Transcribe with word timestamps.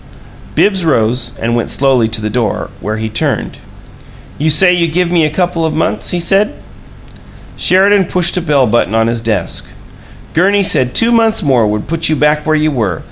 Bibbs 0.55 0.83
rose 0.83 1.37
and 1.39 1.55
went 1.55 1.69
slowly 1.69 2.07
to 2.07 2.21
the 2.21 2.29
door, 2.31 2.71
where 2.79 2.97
he 2.97 3.07
turned. 3.07 3.59
"You 4.39 4.49
say 4.49 4.73
you 4.73 4.87
give 4.87 5.11
me 5.11 5.25
a 5.25 5.29
couple 5.29 5.63
of 5.63 5.75
months?" 5.75 6.09
he 6.09 6.19
said. 6.19 6.53
Sheridan 7.55 8.05
pushed 8.05 8.35
a 8.35 8.41
bell 8.41 8.65
button 8.65 8.95
on 8.95 9.05
his 9.05 9.21
desk. 9.21 9.67
"Gurney 10.33 10.63
said 10.63 10.95
two 10.95 11.11
months 11.11 11.43
more 11.43 11.67
would 11.67 11.85
put 11.87 12.09
you 12.09 12.15
back 12.15 12.47
where 12.47 12.55
you 12.55 12.71
were. 12.71 12.99